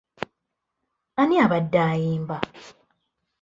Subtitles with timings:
[1.21, 2.37] Ani abadde ayimba?